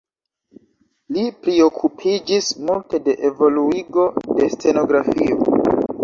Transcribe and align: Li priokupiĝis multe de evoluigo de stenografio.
Li 1.17 1.25
priokupiĝis 1.41 2.47
multe 2.69 2.99
de 3.07 3.15
evoluigo 3.29 4.05
de 4.39 4.47
stenografio. 4.55 5.37